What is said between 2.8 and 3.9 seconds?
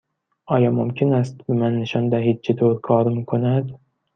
کار می کند؟